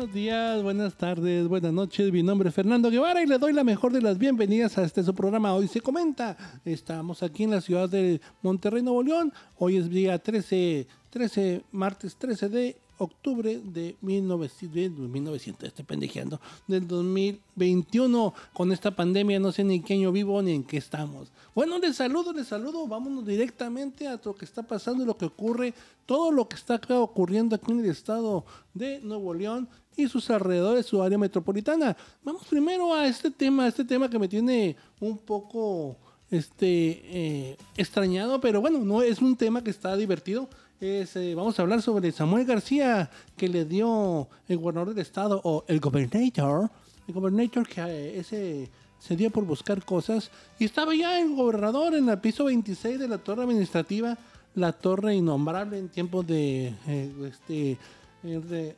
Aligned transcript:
Buenos 0.00 0.14
días, 0.14 0.62
buenas 0.62 0.94
tardes, 0.94 1.46
buenas 1.46 1.74
noches. 1.74 2.10
Mi 2.10 2.22
nombre 2.22 2.48
es 2.48 2.54
Fernando 2.54 2.90
Guevara 2.90 3.22
y 3.22 3.26
le 3.26 3.36
doy 3.36 3.52
la 3.52 3.62
mejor 3.62 3.92
de 3.92 4.00
las 4.00 4.16
bienvenidas 4.16 4.78
a 4.78 4.82
este 4.82 5.02
su 5.02 5.14
programa. 5.14 5.54
Hoy 5.54 5.68
se 5.68 5.82
comenta. 5.82 6.38
Estamos 6.64 7.22
aquí 7.22 7.44
en 7.44 7.50
la 7.50 7.60
ciudad 7.60 7.86
de 7.86 8.18
Monterrey, 8.40 8.82
Nuevo 8.82 9.02
León. 9.02 9.30
Hoy 9.58 9.76
es 9.76 9.90
día 9.90 10.18
13, 10.18 10.86
13, 11.10 11.64
martes 11.72 12.16
13 12.16 12.48
de 12.48 12.76
octubre 13.00 13.60
de 13.64 13.96
1900, 14.02 15.08
1900 15.08 15.68
estoy 15.68 15.84
pendejeando, 15.84 16.40
del 16.66 16.86
2021. 16.86 18.34
Con 18.52 18.72
esta 18.72 18.94
pandemia 18.94 19.40
no 19.40 19.52
sé 19.52 19.64
ni 19.64 19.76
en 19.76 19.82
qué 19.82 19.94
año 19.94 20.12
vivo 20.12 20.40
ni 20.42 20.52
en 20.52 20.64
qué 20.64 20.76
estamos. 20.76 21.32
Bueno, 21.54 21.78
les 21.78 21.96
saludo, 21.96 22.32
les 22.32 22.46
saludo. 22.46 22.86
Vámonos 22.86 23.26
directamente 23.26 24.06
a 24.06 24.20
lo 24.22 24.34
que 24.34 24.44
está 24.44 24.62
pasando 24.62 25.04
lo 25.04 25.16
que 25.16 25.24
ocurre, 25.24 25.74
todo 26.06 26.30
lo 26.30 26.46
que 26.48 26.56
está 26.56 26.80
ocurriendo 27.00 27.56
aquí 27.56 27.72
en 27.72 27.80
el 27.80 27.90
estado 27.90 28.44
de 28.74 29.00
Nuevo 29.00 29.32
León 29.32 29.68
y 29.96 30.08
sus 30.08 30.30
alrededores, 30.30 30.86
su 30.86 31.02
área 31.02 31.18
metropolitana. 31.18 31.96
Vamos 32.22 32.44
primero 32.48 32.94
a 32.94 33.06
este 33.06 33.30
tema, 33.30 33.66
este 33.66 33.84
tema 33.84 34.10
que 34.10 34.18
me 34.18 34.28
tiene 34.28 34.76
un 35.00 35.16
poco 35.18 35.96
este 36.30 37.00
eh, 37.04 37.56
extrañado, 37.76 38.40
pero 38.40 38.60
bueno, 38.60 38.78
no 38.78 39.02
es 39.02 39.20
un 39.20 39.36
tema 39.36 39.64
que 39.64 39.70
está 39.70 39.96
divertido. 39.96 40.48
Es, 40.80 41.14
eh, 41.16 41.34
vamos 41.34 41.58
a 41.58 41.62
hablar 41.62 41.82
sobre 41.82 42.10
Samuel 42.10 42.46
García 42.46 43.10
que 43.36 43.50
le 43.50 43.66
dio 43.66 44.28
el 44.48 44.56
gobernador 44.56 44.94
del 44.94 45.02
estado 45.02 45.38
o 45.44 45.62
el 45.68 45.78
gobernador, 45.78 46.70
el 47.06 47.14
gobernador 47.14 47.68
que 47.68 47.82
eh, 47.82 48.18
ese 48.18 48.70
se 48.98 49.14
dio 49.14 49.28
por 49.28 49.44
buscar 49.44 49.84
cosas. 49.84 50.30
Y 50.58 50.64
estaba 50.64 50.94
ya 50.94 51.20
el 51.20 51.34
gobernador 51.34 51.94
en 51.94 52.08
el 52.08 52.18
piso 52.18 52.44
26 52.46 52.98
de 52.98 53.08
la 53.08 53.18
torre 53.18 53.42
administrativa, 53.42 54.16
la 54.54 54.72
torre 54.72 55.14
innombrable 55.14 55.76
en 55.76 55.90
tiempos 55.90 56.26
de 56.26 56.72
eh, 56.86 57.12
este 57.28 57.76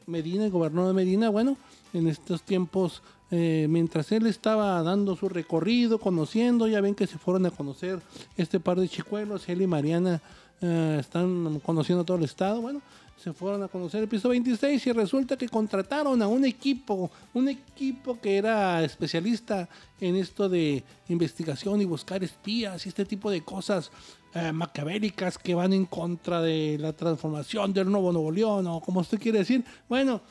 Medina, 0.07 0.45
el 0.45 0.51
gobernador 0.51 0.89
de 0.89 0.95
Medina, 0.95 1.29
bueno, 1.29 1.57
en 1.93 2.09
estos 2.09 2.43
tiempos 2.43 3.03
mientras 3.31 4.13
él 4.13 4.27
estaba 4.27 4.83
dando 4.83 5.17
su 5.17 5.27
recorrido, 5.27 5.99
conociendo, 5.99 6.69
ya 6.69 6.83
ven 6.83 6.95
que 6.95 7.07
se 7.07 7.17
fueron 7.17 7.47
a 7.47 7.51
conocer 7.51 7.99
este 8.37 8.61
par 8.61 8.79
de 8.79 8.91
chicuelos, 8.91 9.49
él 9.49 9.63
y 9.63 9.67
Mariana 9.67 10.21
eh, 10.63 10.99
están 11.01 11.61
conociendo 11.61 12.05
todo 12.05 12.17
el 12.17 12.25
estado. 12.25 12.61
Bueno, 12.61 12.81
se 13.17 13.33
fueron 13.33 13.63
a 13.63 13.69
conocer 13.69 14.03
el 14.03 14.09
piso 14.09 14.29
26 14.29 14.87
y 14.87 14.93
resulta 14.93 15.37
que 15.37 15.49
contrataron 15.49 16.21
a 16.23 16.27
un 16.27 16.45
equipo, 16.45 17.11
un 17.35 17.49
equipo 17.49 18.21
que 18.21 18.37
era 18.37 18.83
especialista 18.83 19.69
en 20.01 20.17
esto 20.17 20.49
de 20.49 20.83
investigación 21.09 21.81
y 21.81 21.85
buscar 21.85 22.25
espías 22.25 22.85
y 22.85 22.89
este 22.89 23.05
tipo 23.05 23.31
de 23.31 23.43
cosas 23.43 23.91
eh, 24.35 24.53
que 25.43 25.55
van 25.55 25.73
en 25.73 25.87
contra 25.87 26.41
de 26.41 26.79
la 26.79 26.93
transformación 26.93 27.73
del 27.73 27.91
nuevo 27.91 28.13
Nuevo 28.13 28.33
León 28.33 28.67
o 28.67 28.81
como 28.81 29.01
usted 29.01 29.21
quiere 29.21 29.39
decir. 29.39 29.65
Bueno, 29.89 30.23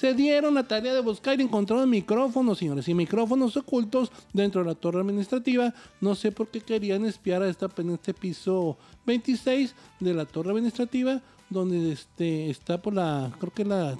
se 0.00 0.14
dieron 0.14 0.54
la 0.54 0.66
tarea 0.66 0.94
de 0.94 1.00
buscar 1.00 1.38
y 1.38 1.42
encontraron 1.42 1.90
micrófonos, 1.90 2.56
señores, 2.56 2.88
y 2.88 2.94
micrófonos 2.94 3.54
ocultos 3.58 4.10
dentro 4.32 4.62
de 4.62 4.68
la 4.68 4.74
torre 4.74 4.98
administrativa. 4.98 5.74
No 6.00 6.14
sé 6.14 6.32
por 6.32 6.48
qué 6.48 6.62
querían 6.62 7.04
espiar 7.04 7.42
a 7.42 7.50
esta, 7.50 7.68
en 7.76 7.90
este 7.90 8.14
piso 8.14 8.78
26 9.04 9.74
de 10.00 10.14
la 10.14 10.24
torre 10.24 10.52
administrativa, 10.52 11.20
donde 11.50 11.92
este, 11.92 12.48
está 12.48 12.80
por 12.80 12.94
la, 12.94 13.30
creo 13.38 13.52
que 13.52 13.62
la, 13.62 13.94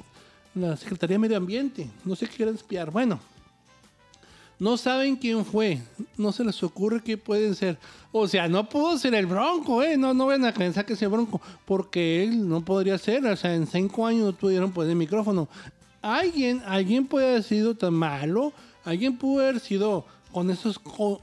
la 0.54 0.74
Secretaría 0.78 1.16
de 1.16 1.18
Medio 1.18 1.36
Ambiente. 1.36 1.86
No 2.06 2.16
sé 2.16 2.26
qué 2.28 2.36
quieren 2.36 2.54
espiar. 2.54 2.90
Bueno, 2.90 3.20
no 4.58 4.78
saben 4.78 5.16
quién 5.16 5.44
fue. 5.44 5.82
No 6.16 6.32
se 6.32 6.44
les 6.44 6.62
ocurre 6.62 7.02
qué 7.02 7.18
pueden 7.18 7.54
ser. 7.54 7.78
O 8.10 8.26
sea, 8.26 8.48
no 8.48 8.66
pudo 8.66 8.96
ser 8.96 9.14
el 9.14 9.26
Bronco, 9.26 9.82
¿eh? 9.82 9.98
No, 9.98 10.14
no 10.14 10.24
van 10.24 10.46
a 10.46 10.54
pensar 10.54 10.86
que 10.86 10.96
sea 10.96 11.08
Bronco. 11.08 11.42
Porque 11.66 12.24
él 12.24 12.48
no 12.48 12.64
podría 12.64 12.96
ser. 12.96 13.26
O 13.26 13.36
sea, 13.36 13.54
en 13.54 13.66
cinco 13.66 14.06
años 14.06 14.24
no 14.24 14.32
pudieron 14.32 14.72
poner 14.72 14.96
micrófono 14.96 15.46
alguien, 16.02 16.62
alguien 16.66 17.06
puede 17.06 17.28
haber 17.28 17.42
sido 17.42 17.74
tan 17.74 17.94
malo, 17.94 18.52
alguien 18.84 19.16
pudo 19.16 19.42
haber 19.42 19.60
sido 19.60 20.04
con 20.32 20.50
esos 20.50 20.80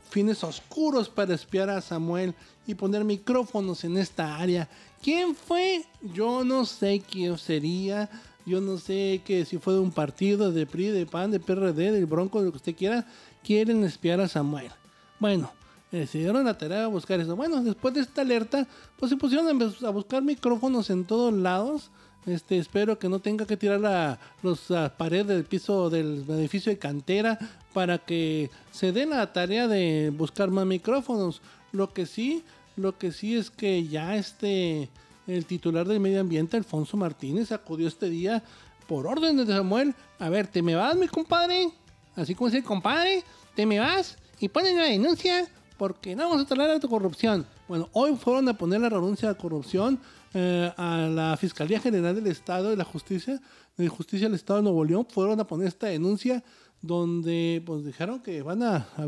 fines 0.09 0.43
oscuros 0.43 1.09
para 1.09 1.33
espiar 1.33 1.69
a 1.69 1.81
Samuel 1.81 2.33
y 2.65 2.75
poner 2.75 3.03
micrófonos 3.03 3.83
en 3.83 3.97
esta 3.97 4.37
área. 4.37 4.67
¿Quién 5.01 5.35
fue? 5.35 5.85
Yo 6.13 6.43
no 6.43 6.65
sé 6.65 7.01
quién 7.09 7.37
sería. 7.37 8.09
Yo 8.45 8.61
no 8.61 8.77
sé 8.77 9.21
que 9.25 9.45
si 9.45 9.57
fue 9.57 9.73
de 9.73 9.79
un 9.79 9.91
partido, 9.91 10.51
de 10.51 10.65
PRI, 10.65 10.87
de 10.87 11.05
PAN, 11.05 11.31
de 11.31 11.39
PRD, 11.39 11.91
del 11.91 12.05
Bronco, 12.05 12.39
de 12.39 12.45
lo 12.45 12.51
que 12.51 12.57
usted 12.57 12.75
quiera, 12.75 13.05
quieren 13.43 13.83
espiar 13.83 14.21
a 14.21 14.27
Samuel. 14.27 14.71
Bueno, 15.19 15.51
eh, 15.91 16.07
se 16.07 16.19
dieron 16.19 16.45
la 16.45 16.57
tarea 16.57 16.81
de 16.81 16.85
buscar 16.87 17.19
eso. 17.19 17.35
Bueno, 17.35 17.61
después 17.61 17.93
de 17.93 18.01
esta 18.01 18.21
alerta, 18.21 18.67
pues 18.97 19.09
se 19.09 19.17
pusieron 19.17 19.47
a 19.85 19.89
buscar 19.89 20.23
micrófonos 20.23 20.89
en 20.89 21.05
todos 21.05 21.33
lados 21.33 21.91
este, 22.27 22.57
espero 22.57 22.99
que 22.99 23.07
no 23.09 23.19
tenga 23.19 23.45
que 23.45 23.57
tirar 23.57 23.79
la, 23.79 24.19
los, 24.43 24.67
paredes 24.97 25.27
del 25.27 25.45
piso 25.45 25.89
del 25.89 26.25
edificio 26.29 26.71
de 26.71 26.77
cantera 26.77 27.39
para 27.73 27.97
que 27.97 28.49
se 28.71 28.91
den 28.91 29.11
la 29.11 29.31
tarea 29.31 29.67
de 29.67 30.13
buscar 30.15 30.51
más 30.51 30.65
micrófonos. 30.65 31.41
Lo 31.71 31.93
que 31.93 32.05
sí, 32.05 32.43
lo 32.75 32.97
que 32.97 33.11
sí 33.11 33.35
es 33.35 33.49
que 33.49 33.87
ya 33.87 34.17
este, 34.17 34.89
el 35.25 35.45
titular 35.45 35.87
del 35.87 36.01
medio 36.01 36.19
ambiente, 36.19 36.57
Alfonso 36.57 36.97
Martínez, 36.97 37.51
acudió 37.51 37.87
este 37.87 38.09
día 38.09 38.43
por 38.87 39.07
orden 39.07 39.37
de 39.37 39.45
Samuel. 39.45 39.95
A 40.19 40.29
ver, 40.29 40.47
¿te 40.47 40.61
me 40.61 40.75
vas, 40.75 40.95
mi 40.95 41.07
compadre? 41.07 41.69
Así 42.15 42.35
como 42.35 42.47
dice 42.47 42.57
el 42.57 42.63
compadre, 42.63 43.23
¿te 43.55 43.65
me 43.65 43.79
vas? 43.79 44.17
Y 44.39 44.49
ponen 44.49 44.75
la 44.75 44.83
denuncia 44.83 45.47
porque 45.77 46.15
no 46.15 46.27
vamos 46.27 46.43
a 46.43 46.47
tolerar 46.47 46.79
tu 46.79 46.89
corrupción. 46.89 47.45
Bueno, 47.67 47.89
hoy 47.93 48.15
fueron 48.15 48.49
a 48.49 48.57
poner 48.57 48.81
la 48.81 48.89
renuncia 48.89 49.29
a 49.29 49.35
corrupción 49.35 49.99
eh, 50.33 50.71
a 50.77 51.09
la 51.09 51.37
Fiscalía 51.37 51.79
General 51.79 52.15
del 52.15 52.27
Estado 52.27 52.69
de 52.69 52.77
la 52.77 52.83
Justicia, 52.83 53.41
de 53.77 53.87
Justicia 53.87 54.27
del 54.27 54.35
Estado 54.35 54.59
de 54.59 54.63
Nuevo 54.63 54.83
León, 54.83 55.07
fueron 55.09 55.39
a 55.39 55.47
poner 55.47 55.67
esta 55.67 55.87
denuncia 55.87 56.43
donde 56.81 57.61
pues 57.65 57.85
dijeron 57.85 58.19
que 58.19 58.41
van 58.41 58.63
a, 58.63 58.87
a 58.97 59.05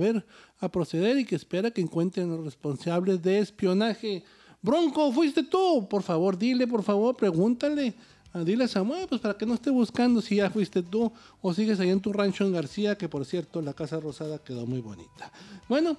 a 0.61 0.69
proceder 0.69 1.17
y 1.17 1.25
que 1.25 1.35
espera 1.35 1.71
que 1.71 1.81
encuentren 1.81 2.29
los 2.29 2.43
responsables 2.43 3.21
de 3.21 3.39
espionaje. 3.39 4.23
Bronco, 4.61 5.11
fuiste 5.11 5.43
tú, 5.43 5.87
por 5.89 6.03
favor, 6.03 6.37
dile, 6.37 6.67
por 6.67 6.83
favor, 6.83 7.15
pregúntale. 7.15 7.93
Ah, 8.33 8.43
dile 8.43 8.65
a 8.65 8.67
Samuel, 8.67 9.07
pues 9.07 9.21
para 9.21 9.35
que 9.35 9.45
no 9.45 9.55
esté 9.55 9.71
buscando 9.71 10.21
si 10.21 10.35
ya 10.35 10.49
fuiste 10.51 10.83
tú 10.83 11.11
o 11.41 11.53
sigues 11.53 11.79
ahí 11.79 11.89
en 11.89 11.99
tu 11.99 12.13
rancho 12.13 12.45
en 12.45 12.53
García, 12.53 12.95
que 12.95 13.09
por 13.09 13.25
cierto 13.25 13.61
la 13.61 13.73
Casa 13.73 13.99
Rosada 13.99 14.37
quedó 14.37 14.67
muy 14.67 14.81
bonita. 14.81 15.31
Bueno, 15.67 15.97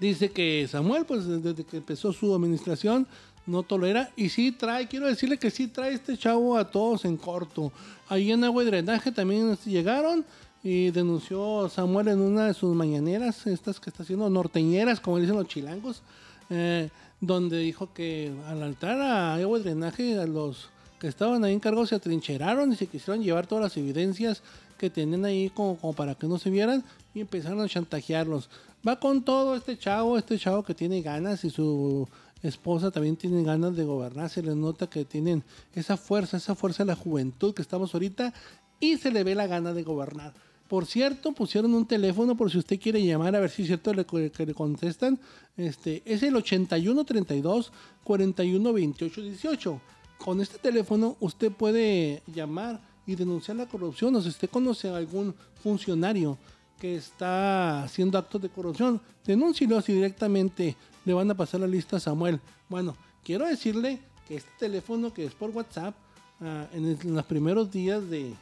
dice 0.00 0.30
que 0.30 0.66
Samuel, 0.70 1.04
pues 1.04 1.26
desde 1.26 1.64
que 1.64 1.78
empezó 1.78 2.12
su 2.14 2.34
administración, 2.34 3.06
no 3.46 3.62
tolera. 3.62 4.10
Y 4.16 4.28
sí 4.28 4.52
trae, 4.52 4.88
quiero 4.88 5.06
decirle 5.06 5.38
que 5.38 5.50
sí 5.50 5.68
trae 5.68 5.94
este 5.94 6.16
chavo 6.16 6.56
a 6.56 6.70
todos 6.70 7.04
en 7.04 7.16
corto. 7.16 7.72
Ahí 8.08 8.32
en 8.32 8.44
agua 8.44 8.62
y 8.62 8.66
drenaje 8.66 9.12
también 9.12 9.56
llegaron 9.64 10.24
y 10.62 10.90
denunció 10.90 11.68
Samuel 11.68 12.08
en 12.08 12.20
una 12.20 12.46
de 12.46 12.54
sus 12.54 12.74
mañaneras, 12.74 13.46
estas 13.46 13.80
que 13.80 13.90
está 13.90 14.04
haciendo 14.04 14.30
norteñeras, 14.30 15.00
como 15.00 15.18
dicen 15.18 15.36
los 15.36 15.48
chilangos, 15.48 16.02
eh, 16.50 16.88
donde 17.20 17.58
dijo 17.58 17.92
que 17.92 18.32
al 18.46 18.62
altar 18.62 19.00
a 19.00 19.34
agua 19.34 19.58
y 19.58 19.62
drenaje, 19.62 20.18
a 20.18 20.26
los 20.26 20.68
que 21.00 21.08
estaban 21.08 21.42
ahí 21.42 21.52
encargados 21.52 21.88
se 21.88 21.96
atrincheraron 21.96 22.72
y 22.72 22.76
se 22.76 22.86
quisieron 22.86 23.24
llevar 23.24 23.48
todas 23.48 23.64
las 23.64 23.76
evidencias 23.76 24.42
que 24.78 24.88
tenían 24.88 25.24
ahí 25.24 25.50
como, 25.50 25.76
como 25.76 25.92
para 25.94 26.14
que 26.14 26.28
no 26.28 26.38
se 26.38 26.50
vieran 26.50 26.84
y 27.12 27.20
empezaron 27.20 27.60
a 27.60 27.68
chantajearlos. 27.68 28.48
Va 28.86 28.98
con 28.98 29.22
todo 29.22 29.56
este 29.56 29.76
chavo, 29.76 30.16
este 30.16 30.38
chavo 30.38 30.62
que 30.62 30.74
tiene 30.74 31.02
ganas 31.02 31.44
y 31.44 31.50
su 31.50 32.08
esposa 32.42 32.90
también 32.90 33.16
tienen 33.16 33.44
ganas 33.44 33.76
de 33.76 33.84
gobernar, 33.84 34.28
se 34.28 34.42
les 34.42 34.56
nota 34.56 34.88
que 34.88 35.04
tienen 35.04 35.44
esa 35.74 35.96
fuerza, 35.96 36.36
esa 36.36 36.54
fuerza 36.54 36.84
de 36.84 36.88
la 36.88 36.96
juventud 36.96 37.54
que 37.54 37.62
estamos 37.62 37.94
ahorita 37.94 38.32
y 38.80 38.96
se 38.96 39.10
le 39.10 39.24
ve 39.24 39.34
la 39.34 39.46
gana 39.46 39.72
de 39.72 39.82
gobernar. 39.82 40.34
Por 40.68 40.86
cierto, 40.86 41.32
pusieron 41.32 41.74
un 41.74 41.86
teléfono 41.86 42.34
por 42.34 42.50
si 42.50 42.58
usted 42.58 42.80
quiere 42.80 43.04
llamar 43.04 43.36
a 43.36 43.40
ver 43.40 43.50
si 43.50 43.62
es 43.62 43.68
cierto 43.68 43.92
que 44.06 44.46
le 44.46 44.54
contestan. 44.54 45.20
Este, 45.56 46.02
es 46.06 46.22
el 46.22 46.34
8132 46.34 47.72
41 48.02 48.72
28 48.72 49.22
18. 49.22 49.80
Con 50.16 50.40
este 50.40 50.58
teléfono 50.58 51.16
usted 51.20 51.52
puede 51.52 52.22
llamar 52.26 52.80
y 53.06 53.16
denunciar 53.16 53.58
la 53.58 53.66
corrupción 53.66 54.16
o 54.16 54.22
si 54.22 54.28
usted 54.28 54.48
conoce 54.48 54.88
a 54.88 54.96
algún 54.96 55.34
funcionario 55.62 56.38
que 56.80 56.96
está 56.96 57.82
haciendo 57.84 58.18
actos 58.18 58.40
de 58.40 58.48
corrupción, 58.48 59.00
denúncielo 59.24 59.76
así 59.76 59.92
directamente 59.92 60.74
le 61.04 61.14
van 61.14 61.30
a 61.30 61.36
pasar 61.36 61.60
la 61.60 61.66
lista 61.66 61.96
a 61.96 62.00
Samuel. 62.00 62.40
Bueno, 62.68 62.96
quiero 63.24 63.46
decirle 63.46 64.00
que 64.26 64.36
este 64.36 64.50
teléfono 64.58 65.12
que 65.12 65.24
es 65.24 65.34
por 65.34 65.50
WhatsApp, 65.50 65.94
ah, 66.40 66.66
en, 66.72 67.14
los 67.14 67.24
primeros 67.26 67.70
días 67.70 68.08
de, 68.08 68.34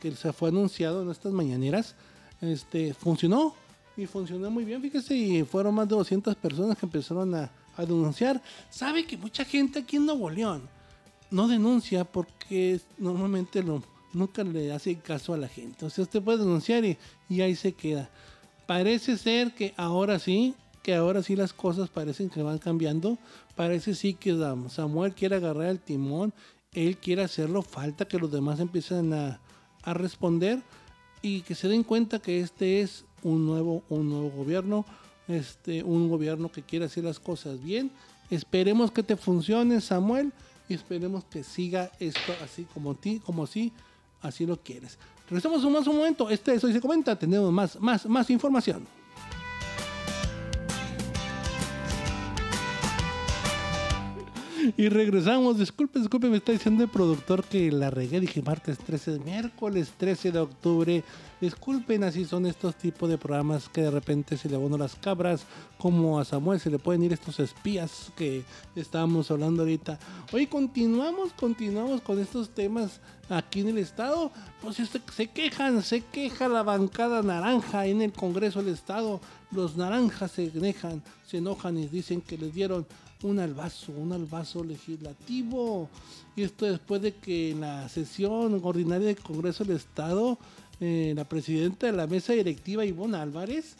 que 0.00 0.14
se 0.14 0.32
fue 0.32 0.48
anunciado 0.48 1.02
en 1.02 1.10
estas 1.10 1.32
mañaneras, 1.32 1.94
este, 2.40 2.94
funcionó 2.94 3.54
y 3.96 4.06
funcionó 4.06 4.50
muy 4.50 4.64
bien. 4.64 4.82
Fíjese, 4.82 5.14
y 5.14 5.44
fueron 5.44 5.74
más 5.74 5.88
de 5.88 5.96
200 5.96 6.34
personas 6.36 6.76
que 6.76 6.86
empezaron 6.86 7.34
a, 7.34 7.50
denunciar. 7.78 8.42
Sabe 8.68 9.06
que 9.06 9.16
mucha 9.16 9.42
gente 9.42 9.78
aquí 9.78 9.96
en 9.96 10.04
Nuevo 10.04 10.28
León 10.28 10.68
no 11.30 11.48
denuncia 11.48 12.04
porque 12.04 12.78
normalmente 12.98 13.64
nunca 14.12 14.44
le 14.44 14.70
hace 14.70 14.96
caso 14.96 15.32
a 15.32 15.38
la 15.38 15.48
gente. 15.48 15.86
O 15.86 15.88
sea, 15.88 16.04
usted 16.04 16.20
puede 16.20 16.40
denunciar 16.40 16.84
y, 16.84 16.98
y 17.30 17.40
ahí 17.40 17.56
se 17.56 17.72
queda. 17.72 18.10
Parece 18.66 19.16
ser 19.16 19.54
que 19.54 19.72
ahora 19.78 20.18
sí 20.18 20.54
que 20.82 20.94
ahora 20.94 21.22
sí 21.22 21.36
las 21.36 21.52
cosas 21.52 21.88
parecen 21.88 22.30
que 22.30 22.42
van 22.42 22.58
cambiando. 22.58 23.18
Parece 23.56 23.94
sí 23.94 24.14
que 24.14 24.36
Samuel 24.68 25.14
quiere 25.14 25.36
agarrar 25.36 25.66
el 25.66 25.80
timón, 25.80 26.32
él 26.72 26.96
quiere 26.96 27.22
hacerlo, 27.22 27.62
falta 27.62 28.06
que 28.06 28.18
los 28.18 28.30
demás 28.30 28.60
empiecen 28.60 29.12
a, 29.12 29.40
a 29.82 29.94
responder 29.94 30.62
y 31.22 31.42
que 31.42 31.54
se 31.54 31.68
den 31.68 31.82
cuenta 31.82 32.20
que 32.20 32.40
este 32.40 32.80
es 32.80 33.04
un 33.22 33.46
nuevo, 33.46 33.82
un 33.88 34.08
nuevo 34.08 34.30
gobierno, 34.30 34.86
este, 35.28 35.82
un 35.82 36.08
gobierno 36.08 36.50
que 36.50 36.62
quiere 36.62 36.86
hacer 36.86 37.04
las 37.04 37.20
cosas 37.20 37.62
bien. 37.62 37.90
Esperemos 38.30 38.90
que 38.90 39.02
te 39.02 39.16
funcione, 39.16 39.80
Samuel, 39.80 40.32
y 40.68 40.74
esperemos 40.74 41.24
que 41.24 41.42
siga 41.42 41.90
esto 41.98 42.32
así 42.42 42.64
como 42.72 42.94
ti, 42.94 43.20
como 43.20 43.46
si 43.46 43.72
así 44.22 44.46
lo 44.46 44.56
quieres. 44.56 44.98
Regresamos 45.28 45.64
un 45.64 45.72
más 45.72 45.86
un 45.86 45.96
momento. 45.96 46.30
Este 46.30 46.54
es 46.54 46.64
hoy 46.64 46.72
se 46.72 46.80
comenta. 46.80 47.16
Tenemos 47.16 47.52
más, 47.52 47.80
más, 47.80 48.06
más 48.06 48.30
información. 48.30 48.86
Y 54.76 54.88
regresamos. 54.88 55.58
Disculpe, 55.58 55.98
disculpe, 55.98 56.28
me 56.28 56.36
está 56.36 56.52
diciendo 56.52 56.84
el 56.84 56.90
productor 56.90 57.44
que 57.44 57.70
la 57.72 57.90
regué. 57.90 58.20
Dije 58.20 58.42
martes 58.42 58.78
13, 58.78 59.20
miércoles 59.20 59.92
13 59.96 60.32
de 60.32 60.38
octubre. 60.38 61.04
Disculpen, 61.40 62.04
así 62.04 62.24
son 62.24 62.46
estos 62.46 62.74
tipos 62.76 63.08
de 63.08 63.16
programas 63.16 63.68
que 63.68 63.82
de 63.82 63.90
repente 63.90 64.36
se 64.36 64.48
le 64.48 64.56
abonan 64.56 64.80
las 64.80 64.96
cabras. 64.96 65.46
Como 65.78 66.18
a 66.18 66.24
Samuel 66.24 66.60
se 66.60 66.70
le 66.70 66.78
pueden 66.78 67.02
ir 67.02 67.12
estos 67.12 67.40
espías 67.40 68.12
que 68.16 68.44
estábamos 68.76 69.30
hablando 69.30 69.62
ahorita. 69.62 69.98
Hoy 70.32 70.46
continuamos, 70.46 71.32
continuamos 71.32 72.02
con 72.02 72.18
estos 72.18 72.50
temas 72.50 73.00
aquí 73.28 73.60
en 73.60 73.68
el 73.68 73.78
estado. 73.78 74.30
Pues 74.60 74.76
se, 74.76 74.86
se 74.86 75.26
quejan, 75.28 75.82
se 75.82 76.02
queja 76.02 76.48
la 76.48 76.62
bancada 76.62 77.22
naranja 77.22 77.86
en 77.86 78.02
el 78.02 78.12
Congreso 78.12 78.62
del 78.62 78.74
Estado. 78.74 79.20
Los 79.52 79.76
naranjas 79.76 80.32
se 80.32 80.44
enojan, 80.44 81.02
se 81.26 81.38
enojan 81.38 81.78
y 81.78 81.88
dicen 81.88 82.20
que 82.20 82.36
les 82.36 82.54
dieron 82.54 82.86
un 83.22 83.38
albazo, 83.38 83.92
un 83.92 84.12
albazo 84.12 84.64
legislativo. 84.64 85.88
Y 86.36 86.42
esto 86.42 86.66
después 86.66 87.02
de 87.02 87.14
que 87.14 87.50
en 87.50 87.60
la 87.60 87.88
sesión 87.88 88.60
ordinaria 88.62 89.08
del 89.08 89.20
Congreso 89.20 89.64
del 89.64 89.76
Estado, 89.76 90.38
eh, 90.80 91.12
la 91.14 91.24
presidenta 91.24 91.86
de 91.86 91.92
la 91.92 92.06
mesa 92.06 92.32
directiva, 92.32 92.84
Ivonne 92.84 93.18
Álvarez, 93.18 93.76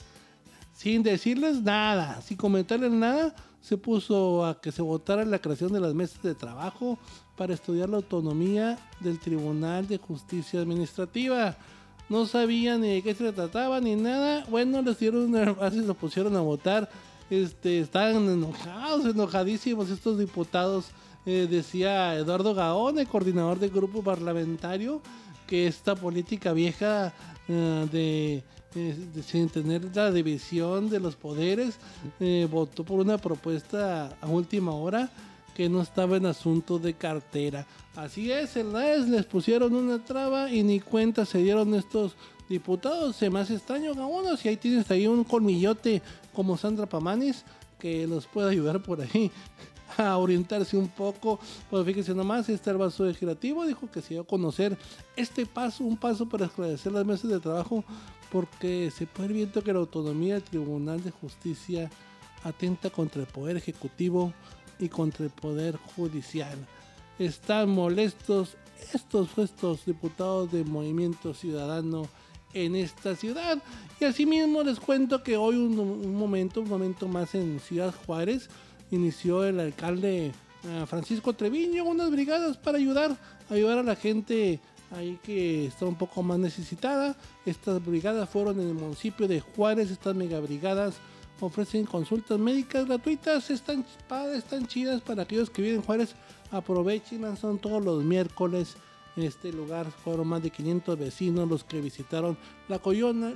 sin 0.75 1.03
decirles 1.03 1.63
nada, 1.63 2.21
sin 2.23 2.37
comentarles 2.37 2.93
nada, 2.93 3.35
se 3.61 3.77
puso 3.77 4.47
a 4.47 4.61
que 4.61 4.73
se 4.73 4.83
votara 4.83 5.25
la 5.25 5.39
creación 5.39 5.73
de 5.73 5.81
las 5.81 5.95
mesas 5.95 6.23
de 6.23 6.35
trabajo 6.35 6.99
para 7.37 7.55
estudiar 7.55 7.89
la 7.89 7.99
autonomía 7.99 8.79
del 9.01 9.19
Tribunal 9.19 9.87
de 9.87 9.99
Justicia 9.99 10.61
Administrativa. 10.61 11.57
No 12.09 12.27
sabían 12.27 12.81
ni 12.81 12.95
de 12.95 13.03
qué 13.03 13.15
se 13.15 13.33
trataba 13.33 13.81
ni 13.81 13.95
nada. 13.97 14.45
Bueno, 14.51 14.83
les 14.83 14.99
dieron 14.99 15.35
así 15.61 15.81
lo 15.81 15.95
pusieron 15.95 16.37
a 16.37 16.41
votar 16.41 16.91
este, 17.31 17.81
están 17.81 18.29
enojados, 18.29 19.07
enojadísimos 19.07 19.89
estos 19.91 20.19
diputados. 20.19 20.87
Eh, 21.27 21.47
decía 21.49 22.15
Eduardo 22.17 22.55
Gaón, 22.55 22.99
el 22.99 23.07
coordinador 23.07 23.59
del 23.59 23.71
grupo 23.71 24.03
parlamentario, 24.03 25.01
que 25.47 25.67
esta 25.67 25.95
política 25.95 26.53
vieja 26.53 27.13
eh, 27.49 27.89
de, 27.93 28.43
de, 28.75 29.23
sin 29.23 29.49
tener 29.49 29.95
la 29.95 30.11
división 30.11 30.89
de 30.89 31.01
los 31.01 31.17
poderes, 31.17 31.79
eh, 32.19 32.49
votó 32.51 32.85
por 32.85 33.01
una 33.01 33.19
propuesta 33.19 34.17
a 34.21 34.27
última 34.27 34.73
hora 34.73 35.11
que 35.55 35.69
no 35.69 35.83
estaba 35.83 36.17
en 36.17 36.27
asunto 36.27 36.79
de 36.79 36.95
cartera. 36.95 37.67
Así 37.95 38.33
es, 38.33 38.57
en 38.57 38.73
la 38.73 38.97
les 38.97 39.27
pusieron 39.27 39.75
una 39.75 40.03
traba 40.03 40.51
y 40.51 40.63
ni 40.63 40.81
cuenta 40.81 41.27
se 41.27 41.39
dieron 41.39 41.75
estos 41.75 42.17
diputados. 42.51 43.17
Se 43.17 43.31
me 43.31 43.39
hace 43.39 43.55
extraño, 43.55 43.95
Gaón, 43.95 44.37
si 44.37 44.49
ahí 44.49 44.57
tienes 44.57 44.91
ahí 44.91 45.07
un 45.07 45.25
colmillote 45.25 46.03
como 46.35 46.59
Sandra 46.59 46.87
Pamanis 46.87 47.45
que 47.79 48.07
nos 48.07 48.27
puede 48.27 48.51
ayudar 48.51 48.83
por 48.83 49.01
ahí 49.01 49.31
a 49.97 50.19
orientarse 50.19 50.77
un 50.77 50.89
poco. 50.89 51.39
Pues 51.71 51.87
fíjense 51.87 52.13
nomás, 52.15 52.49
este 52.49 52.73
vaso 52.73 53.05
legislativo 53.05 53.65
dijo 53.65 53.91
que 53.91 54.03
se 54.03 54.15
iba 54.15 54.23
a 54.23 54.27
conocer 54.27 54.77
este 55.17 55.47
paso, 55.47 55.85
un 55.85 55.97
paso 55.97 56.29
para 56.29 56.47
esclarecer 56.47 56.93
las 56.93 57.07
mesas 57.07 57.31
de 57.31 57.41
trabajo, 57.41 57.85
porque 58.31 58.91
se 58.91 59.07
puede 59.07 59.33
viendo 59.33 59.63
que 59.63 59.73
la 59.73 59.79
autonomía 59.79 60.35
del 60.35 60.43
Tribunal 60.43 61.03
de 61.03 61.13
Justicia 61.13 61.89
atenta 62.43 62.91
contra 62.91 63.23
el 63.23 63.29
Poder 63.29 63.57
Ejecutivo 63.57 64.35
y 64.79 64.89
contra 64.89 65.25
el 65.25 65.31
Poder 65.31 65.77
Judicial. 65.97 66.59
Están 67.19 67.71
molestos 67.71 68.57
estos, 68.95 69.37
estos 69.39 69.85
diputados 69.85 70.51
del 70.51 70.65
Movimiento 70.65 71.35
Ciudadano 71.35 72.09
en 72.55 72.77
esta 72.77 73.15
ciudad. 73.17 73.59
Y 74.01 74.05
asimismo 74.05 74.63
les 74.63 74.81
cuento 74.81 75.23
que 75.23 75.37
hoy 75.37 75.57
un, 75.57 76.15
momento, 76.15 76.61
un 76.61 76.69
momento 76.69 77.09
más 77.09 77.35
en 77.35 77.61
Ciudad 77.61 77.95
Juárez, 78.07 78.49
inició 78.91 79.45
el 79.45 79.61
alcalde 79.61 80.33
eh, 80.65 80.85
Francisco 80.87 81.33
Treviño 81.33 81.85
unas 81.85 82.11
brigadas 82.11 82.57
para 82.57 82.79
ayudar, 82.79 83.17
ayudar 83.51 83.79
a 83.79 83.83
la 83.83 83.97
gente 83.97 84.61
ahí 84.91 85.19
que 85.23 85.67
está 85.67 85.87
un 85.87 85.97
poco 85.97 86.23
más 86.23 86.39
necesitada. 86.39 87.17
Estas 87.47 87.85
brigadas 87.85 88.29
fueron 88.29 88.61
en 88.61 88.69
el 88.69 88.75
municipio 88.75 89.29
de 89.29 89.41
Juárez, 89.41 89.91
estas 89.91 90.15
megabrigadas 90.15 90.95
ofrecen 91.41 91.87
consultas 91.87 92.39
médicas 92.39 92.87
gratuitas, 92.87 93.51
están 93.51 93.85
están 94.35 94.67
chidas 94.67 95.01
para 95.01 95.23
aquellos 95.23 95.49
que 95.49 95.63
viven 95.63 95.79
en 95.79 95.83
Juárez, 95.83 96.15
aprovechen, 96.51 97.37
son 97.37 97.59
todos 97.59 97.83
los 97.83 98.05
miércoles 98.05 98.77
este 99.23 99.53
lugar 99.53 99.91
fueron 99.91 100.29
más 100.29 100.43
de 100.43 100.51
500 100.51 100.99
vecinos 100.99 101.49
los 101.49 101.65
que 101.65 101.81
visitaron 101.81 102.37
la, 102.69 102.81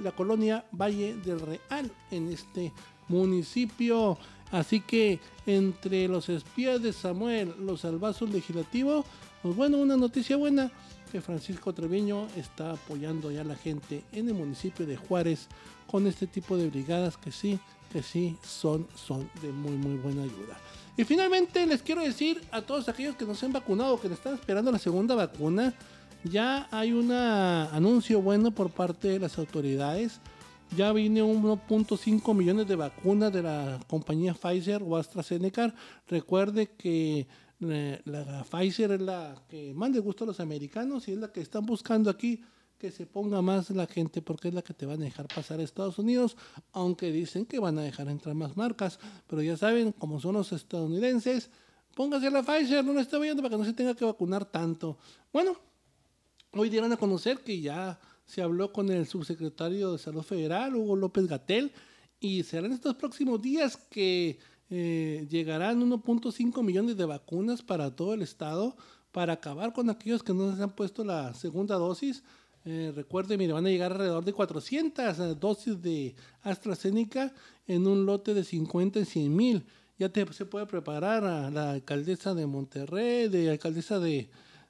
la 0.03 0.13
colonia 0.13 0.65
Valle 0.73 1.15
del 1.17 1.41
Real 1.41 1.91
en 2.11 2.33
este 2.33 2.73
municipio. 3.09 4.19
Así 4.53 4.81
que 4.81 5.19
entre 5.47 6.07
los 6.09 6.29
espías 6.29 6.81
de 6.83 6.93
Samuel, 6.93 7.55
los 7.61 7.85
albazos 7.85 8.31
legislativos, 8.31 9.05
pues 9.43 9.57
bueno, 9.57 9.79
una 9.79 9.97
noticia 9.97 10.37
buena 10.37 10.71
que 11.11 11.21
Francisco 11.21 11.73
Treviño 11.73 12.29
está 12.37 12.73
apoyando 12.73 13.31
ya 13.31 13.43
a 13.43 13.45
la 13.45 13.57
gente 13.57 14.03
en 14.13 14.29
el 14.29 14.35
municipio 14.35 14.87
de 14.87 14.97
Juárez 14.97 15.49
con 15.87 16.07
este 16.07 16.27
tipo 16.27 16.57
de 16.57 16.69
brigadas 16.69 17.17
que 17.17 17.31
sí, 17.31 17.59
que 17.93 18.03
sí 18.03 18.37
son, 18.43 18.87
son 18.95 19.31
de 19.41 19.53
muy 19.53 19.77
muy 19.77 19.97
buena 19.97 20.23
ayuda. 20.23 20.59
Y 20.97 21.05
finalmente 21.05 21.67
les 21.67 21.83
quiero 21.83 22.03
decir 22.03 22.41
a 22.53 22.63
todos 22.63 22.89
aquellos 22.89 23.17
que 23.17 23.25
no 23.25 23.35
se 23.35 23.47
han 23.47 23.53
vacunado, 23.53 24.01
que 24.01 24.07
están 24.07 24.35
esperando 24.35 24.71
la 24.71 24.79
segunda 24.79 25.15
vacuna, 25.15 25.75
ya 26.23 26.69
hay 26.71 26.93
un 26.93 27.11
anuncio 27.11 28.23
bueno 28.23 28.51
por 28.53 28.71
parte 28.71 29.09
de 29.09 29.19
las 29.19 29.39
autoridades. 29.39 30.21
Ya 30.77 30.93
viene 30.93 31.23
1.5 31.23 32.35
millones 32.35 32.67
de 32.67 32.77
vacunas 32.77 33.33
de 33.33 33.43
la 33.43 33.79
compañía 33.87 34.35
Pfizer 34.35 34.83
o 34.83 34.97
AstraZeneca. 34.97 35.75
Recuerde 36.09 36.71
que 36.77 37.27
eh, 37.61 38.01
la, 38.05 38.45
Pfizer 38.45 38.93
es 38.93 39.01
la 39.01 39.35
que 39.49 39.75
más 39.75 39.91
les 39.91 40.03
gusta 40.03 40.25
a 40.25 40.27
los 40.29 40.41
americanos 40.41 41.07
y 41.09 41.13
es 41.13 41.19
la 41.19 41.33
que 41.33 41.41
están 41.41 41.67
buscando 41.67 42.09
aquí 42.09 42.41
que 42.85 42.91
se 42.91 43.07
ponga 43.07 43.41
más 43.41 43.71
la 43.71 43.87
gente 43.87 44.21
porque 44.21 44.49
es 44.49 44.55
la 44.55 44.61
que 44.61 44.75
te 44.75 44.85
van 44.85 45.01
a 45.01 45.07
dejar 45.07 45.27
pasar 45.27 45.59
a 45.59 45.63
Estados 45.63 45.99
Unidos, 45.99 46.37
aunque 46.71 47.11
dicen 47.11 47.47
que 47.47 47.59
van 47.59 47.79
a 47.79 47.83
dejar 47.83 48.09
entrar 48.09 48.35
más 48.35 48.59
marcas, 48.59 48.99
pero 49.27 49.41
ya 49.41 49.57
saben, 49.57 49.93
como 49.93 50.21
son 50.21 50.35
los 50.35 50.53
estadounidenses, 50.53 51.49
póngase 51.95 52.31
la 52.31 52.43
Pfizer, 52.43 52.85
no 52.85 52.93
lo 52.93 53.01
está 53.01 53.19
viendo 53.19 53.43
para 53.43 53.55
que 53.55 53.59
no 53.59 53.65
se 53.65 53.73
tenga 53.73 53.95
que 53.95 54.05
vacunar 54.05 54.45
tanto. 54.45 54.99
Bueno, 55.33 55.57
hoy 56.53 56.69
dieron 56.69 56.93
a 56.93 56.99
conocer 56.99 57.39
que 57.39 57.59
ya 57.59 57.99
se 58.27 58.43
habló 58.43 58.71
con 58.71 58.91
el 58.91 59.07
subsecretario 59.07 59.93
de 59.93 59.99
Salud 59.99 60.23
Federal, 60.23 60.77
Hugo 60.77 60.95
López 60.95 61.27
Gatel, 61.27 61.73
y 62.21 62.43
serán 62.43 62.73
estos 62.73 62.97
próximos 62.97 63.41
días 63.41 63.79
que 63.79 64.39
eh, 64.69 65.27
llegarán 65.31 65.81
1.5 65.91 66.63
millones 66.63 66.99
de 66.99 67.07
vacunas 67.07 67.63
para 67.63 67.97
todo 67.97 68.13
el 68.13 68.21
estado 68.21 68.77
para 69.11 69.33
acabar 69.33 69.73
con 69.73 69.89
aquellos 69.89 70.23
que 70.23 70.35
no 70.35 70.55
se 70.55 70.63
han 70.63 70.75
puesto 70.77 71.03
la 71.03 71.33
segunda 71.33 71.77
dosis 71.77 72.23
eh, 72.67 72.93
recuerde, 72.95 73.37
mire, 73.37 73.53
van 73.53 73.67
a 73.67 73.69
llegar 73.69 73.93
alrededor 73.93 74.25
de 74.25 74.33
400 74.33 75.19
eh, 75.19 75.35
dosis 75.39 75.83
de 75.83 76.15
AstraZeneca 76.43 77.35
en 77.67 77.87
un 77.87 78.07
lote 78.07 78.33
de 78.33 78.43
50 78.43 79.01
y 79.01 79.05
100 79.05 79.37
mil. 79.37 79.67
Ya 79.99 80.11
se 80.33 80.47
puede 80.47 80.67
preparar 80.67 81.25
a 81.25 81.51
la 81.51 81.73
alcaldesa 81.73 82.35
de 82.35 82.47
Monterrey, 82.47 83.29
de 83.29 83.51
alcaldesa 83.51 84.01
de, 84.01 84.29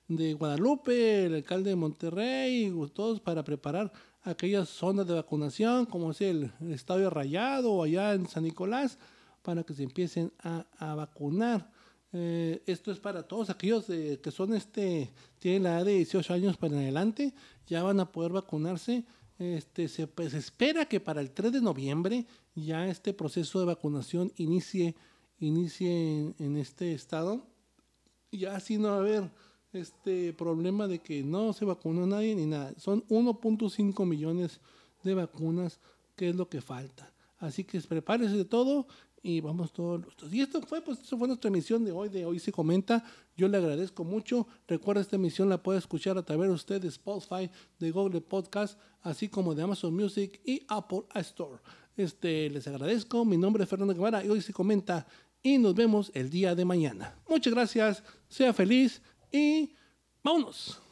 Guadalupe, 0.09 1.27
el 1.27 1.37
alcalde 1.37 1.71
de 1.71 1.77
Monterrey, 1.77 2.75
todos 2.93 3.21
para 3.21 3.43
preparar 3.43 3.91
aquellas 4.23 4.69
zonas 4.69 5.07
de 5.07 5.15
vacunación, 5.15 5.87
como 5.87 6.11
es 6.11 6.21
el, 6.21 6.51
Estadio 6.69 7.09
Rayado 7.11 7.73
o 7.73 7.85
allá 7.85 8.13
en 8.13 8.29
San 8.29 8.43
Nicolás, 8.43 8.99
para 9.43 9.63
que 9.63 9.73
se 9.73 9.85
empiecen 9.85 10.33
a 10.43 10.95
vacunar. 10.95 11.71
Eh, 12.17 12.63
esto 12.67 12.93
es 12.93 13.01
para 13.01 13.25
todos 13.25 13.51
aquellos 13.51 13.87
que 13.87 14.31
son 14.31 14.55
este, 14.55 15.11
tienen 15.41 15.65
la 15.65 15.77
edad 15.77 15.85
de 15.85 15.97
18 15.97 16.33
años 16.33 16.57
para 16.57 16.77
adelante, 16.77 17.35
ya 17.67 17.83
van 17.83 17.99
a 17.99 18.11
poder 18.11 18.31
vacunarse. 18.31 19.05
Este, 19.37 19.89
se, 19.89 20.07
pues, 20.07 20.33
espera 20.33 20.87
que 20.87 21.01
para 21.01 21.21
el 21.21 21.33
3 21.33 21.55
de 21.55 21.61
noviembre 21.61 22.25
ya 22.55 22.87
este 22.87 23.13
proceso 23.13 23.59
de 23.59 23.67
vacunación 23.67 24.33
inicie, 24.37 24.95
inicie 25.41 26.33
en, 26.39 26.57
este 26.57 26.95
estado. 26.95 27.45
Ya 28.31 28.55
así 28.55 28.79
no 28.79 28.91
va 28.91 28.95
a 28.95 28.99
haber 28.99 29.31
este 29.73 30.33
problema 30.35 30.87
de 30.87 31.01
que 31.01 31.25
no 31.25 31.53
se 31.53 31.65
vacunó 31.65 32.07
nadie 32.07 32.37
ni 32.37 32.47
nada. 32.47 32.75
Son 32.79 33.05
1.5 33.09 34.07
millones 34.07 34.61
de 35.03 35.15
vacunas 35.15 35.81
que 36.15 36.29
es 36.29 36.37
lo 36.37 36.49
que 36.49 36.61
falta. 36.61 37.13
Así 37.39 37.65
que 37.65 37.81
prepárese 37.81 38.37
de 38.37 38.45
todo 38.45 38.87
y 39.27 39.41
vamos 39.41 39.73
todos 39.73 40.03
los 40.05 40.33
Y 40.33 40.43
esto 40.43 40.61
fue, 40.61 40.83
pues, 40.83 41.01
eso 41.01 41.17
fue 41.17 41.27
nuestra 41.27 41.49
emisión 41.49 41.83
de 41.83 41.91
hoy, 41.91 42.11
de 42.11 42.27
Hoy 42.27 42.39
se 42.39 42.53
comenta. 42.53 43.03
Yo 43.35 43.49
le 43.49 43.57
agradezco 43.57 44.05
mucho. 44.05 44.47
Recuerda, 44.69 45.01
esta 45.01 45.17
emisión 45.17 45.49
la 45.49 45.63
puede 45.63 45.79
escuchar 45.79 46.19
a 46.19 46.23
través 46.23 46.49
de 46.49 46.55
usted 46.55 46.85
Spotify, 46.85 47.51
de 47.79 47.91
Google 47.91 48.21
Podcast, 48.21 48.79
así 49.01 49.31
como 49.31 49.55
de 49.55 49.63
Amazon 49.63 49.97
Music 49.97 50.43
y 50.45 50.63
Apple 50.69 51.05
Store. 51.15 51.59
Este, 51.97 52.51
les 52.51 52.69
agradezco. 52.69 53.25
Mi 53.25 53.39
nombre 53.39 53.65
es 53.65 53.71
Fernando 53.71 53.95
Guevara 53.95 54.23
y 54.23 54.29
hoy 54.29 54.43
se 54.43 54.53
comenta. 54.53 55.07
Y 55.43 55.57
nos 55.57 55.75
vemos 55.75 56.11
el 56.13 56.29
día 56.29 56.55
de 56.55 56.67
mañana. 56.67 57.17
Muchas 57.27 57.55
gracias. 57.55 58.03
Sea 58.29 58.53
feliz 58.53 59.01
y 59.33 59.75
vámonos. 60.23 60.84